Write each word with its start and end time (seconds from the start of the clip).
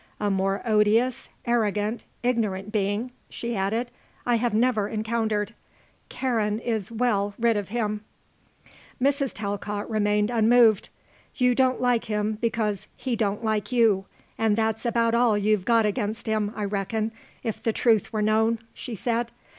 A 0.19 0.31
more 0.31 0.63
odious, 0.65 1.29
arrogant, 1.45 2.05
ignorant 2.23 2.71
being," 2.71 3.11
she 3.29 3.55
added, 3.55 3.91
"I 4.25 4.37
have 4.37 4.51
never 4.55 4.87
encountered. 4.89 5.53
Karen 6.09 6.57
is 6.57 6.91
well 6.91 7.35
rid 7.37 7.55
of 7.55 7.69
him." 7.69 8.03
Mrs. 8.99 9.31
Talcott 9.31 9.87
remained 9.87 10.31
unmoved. 10.31 10.89
"You 11.35 11.53
don't 11.53 11.79
like 11.79 12.05
him 12.05 12.39
because 12.41 12.87
he 12.97 13.15
don't 13.15 13.43
like 13.43 13.71
you 13.71 14.05
and 14.39 14.55
that's 14.55 14.87
about 14.87 15.13
all 15.13 15.37
you've 15.37 15.65
got 15.65 15.85
against 15.85 16.25
him, 16.25 16.51
I 16.55 16.63
reckon, 16.63 17.11
if 17.43 17.61
the 17.61 17.71
truth 17.71 18.11
were 18.11 18.23
known," 18.23 18.57
she 18.73 18.95
said. 18.95 19.31